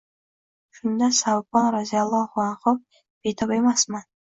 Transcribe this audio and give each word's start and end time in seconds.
Shunda 0.77 1.09
Savbon 1.17 1.69
roziyallohu 1.77 2.45
anhu: 2.47 2.75
«Betob 3.23 3.57
emasman 3.61 4.07